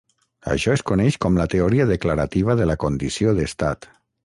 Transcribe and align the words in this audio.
Això 0.53 0.71
es 0.77 0.83
coneix 0.91 1.17
com 1.25 1.37
la 1.41 1.45
teoria 1.53 1.87
declarativa 1.93 2.57
de 2.63 2.69
la 2.73 2.79
condició 2.87 3.37
d'estat. 3.41 3.89